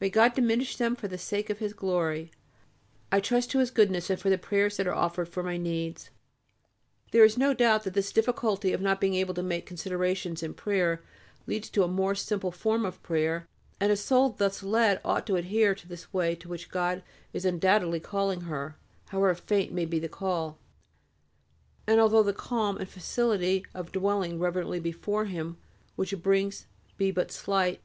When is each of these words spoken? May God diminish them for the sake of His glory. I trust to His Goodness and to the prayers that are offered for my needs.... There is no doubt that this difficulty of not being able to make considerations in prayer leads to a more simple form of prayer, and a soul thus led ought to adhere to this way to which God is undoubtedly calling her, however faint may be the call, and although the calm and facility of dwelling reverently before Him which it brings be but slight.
May 0.00 0.08
God 0.08 0.34
diminish 0.36 0.76
them 0.76 0.94
for 0.94 1.08
the 1.08 1.18
sake 1.18 1.50
of 1.50 1.58
His 1.58 1.72
glory. 1.72 2.30
I 3.10 3.18
trust 3.18 3.50
to 3.50 3.58
His 3.58 3.72
Goodness 3.72 4.08
and 4.08 4.16
to 4.20 4.30
the 4.30 4.38
prayers 4.38 4.76
that 4.76 4.86
are 4.86 4.94
offered 4.94 5.28
for 5.28 5.42
my 5.42 5.56
needs.... 5.56 6.10
There 7.10 7.24
is 7.24 7.36
no 7.36 7.52
doubt 7.54 7.82
that 7.82 7.92
this 7.94 8.12
difficulty 8.12 8.72
of 8.72 8.80
not 8.80 9.00
being 9.00 9.14
able 9.16 9.34
to 9.34 9.42
make 9.42 9.66
considerations 9.66 10.44
in 10.44 10.54
prayer 10.54 11.02
leads 11.48 11.68
to 11.70 11.82
a 11.82 11.88
more 11.88 12.14
simple 12.14 12.52
form 12.52 12.86
of 12.86 13.02
prayer, 13.02 13.48
and 13.80 13.90
a 13.90 13.96
soul 13.96 14.28
thus 14.28 14.62
led 14.62 15.00
ought 15.04 15.26
to 15.26 15.34
adhere 15.34 15.74
to 15.74 15.88
this 15.88 16.12
way 16.12 16.36
to 16.36 16.48
which 16.48 16.70
God 16.70 17.02
is 17.32 17.44
undoubtedly 17.44 17.98
calling 17.98 18.42
her, 18.42 18.76
however 19.08 19.34
faint 19.34 19.72
may 19.72 19.86
be 19.86 19.98
the 19.98 20.08
call, 20.08 20.56
and 21.84 21.98
although 21.98 22.22
the 22.22 22.32
calm 22.32 22.76
and 22.76 22.88
facility 22.88 23.66
of 23.74 23.90
dwelling 23.90 24.38
reverently 24.38 24.78
before 24.78 25.24
Him 25.24 25.56
which 25.96 26.12
it 26.12 26.18
brings 26.18 26.68
be 26.96 27.10
but 27.10 27.32
slight. 27.32 27.80